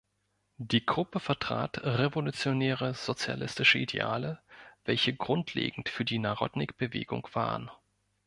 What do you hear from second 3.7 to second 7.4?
Ideale, welche grundlegend für die Narodnik-Bewegung